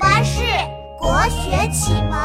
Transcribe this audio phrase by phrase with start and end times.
[0.00, 0.40] 巴士
[0.98, 2.18] 国学启蒙。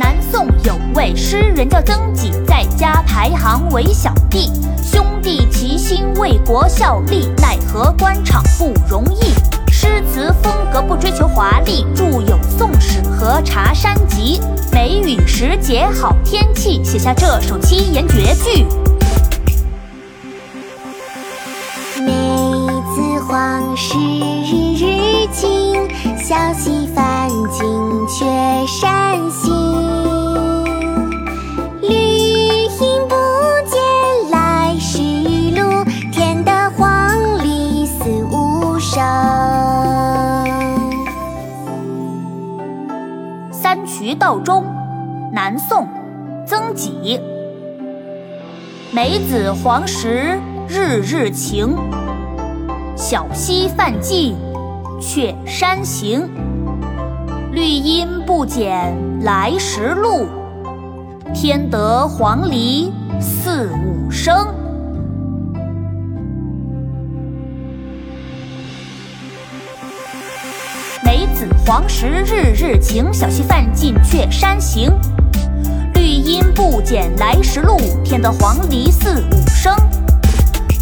[0.00, 4.50] 南宋有位诗人叫曾几，在家排行为小弟，
[4.82, 9.34] 兄弟齐心为国效力，奈何官场不容易。
[9.70, 14.40] 诗词风格不追求华丽，著有《宋史》和《茶山集》。
[14.72, 18.66] 梅雨时节好天气，写下这首七言绝句。
[23.96, 27.66] 往事日日清，小溪泛尽
[28.06, 28.26] 却
[28.66, 29.54] 山行。
[31.80, 33.14] 绿阴不
[33.66, 33.80] 见
[34.30, 35.00] 来时
[35.58, 35.82] 路，
[36.12, 39.02] 添得黄鹂四五声。
[43.50, 44.64] 三衢道中，
[45.32, 45.88] 南宋，
[46.46, 47.18] 曾几。
[48.92, 51.74] 梅子黄时日日晴。
[52.96, 54.34] 小溪泛尽
[54.98, 56.26] 却山行，
[57.52, 60.26] 绿阴不减来时路，
[61.34, 64.34] 添得黄鹂四五声。
[71.04, 74.90] 梅子黄时日日晴，小溪泛尽却山行。
[75.92, 79.76] 绿阴不减来时路，添得黄鹂四五声。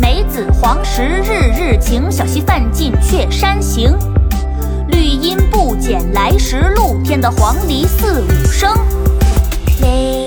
[0.00, 3.96] 梅子黄时日日晴，小溪泛尽却山行。
[4.88, 8.74] 绿阴不减来时路，添得黄鹂四五声。
[9.80, 10.23] 梅